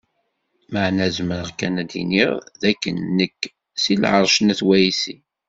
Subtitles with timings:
[0.71, 3.39] Meεna zemreɣ kan ad d-iniɣ d akken nekk
[3.81, 5.15] si Lεerc n Wat Ɛisi.